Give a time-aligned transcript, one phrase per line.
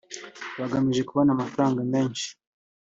[0.59, 2.27] bagamije kubona amafaranga menshi